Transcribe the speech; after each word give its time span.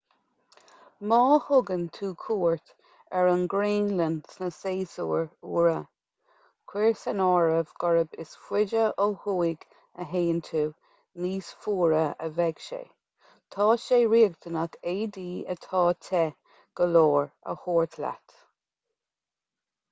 má 1.09 1.17
thugann 1.47 1.81
tú 1.97 2.07
cuairt 2.21 2.71
ar 3.19 3.27
an 3.33 3.41
ngraonlainn 3.51 4.15
sna 4.35 4.47
séasúir 4.55 5.27
fhuara 5.33 5.75
cuir 6.73 6.89
san 7.03 7.21
áireamh 7.27 7.75
gurb 7.85 8.17
is 8.25 8.33
faide 8.47 8.81
ó 9.07 9.07
thuaidh 9.27 9.67
a 9.69 10.07
théann 10.15 10.41
tú 10.49 10.63
níos 11.27 11.51
fuaire 11.67 12.01
a 12.01 12.31
bheidh 12.41 12.65
sé 12.71 12.81
tá 13.59 13.69
sé 13.87 14.03
riachtanach 14.17 14.81
éadaí 14.95 15.29
atá 15.59 15.85
te 16.09 16.25
go 16.81 16.91
leor 16.97 17.23
a 17.53 17.57
thabhairt 17.65 18.03
leat 18.09 18.39